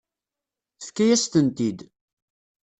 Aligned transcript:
Tefka-yas-tent-id. 0.79 1.79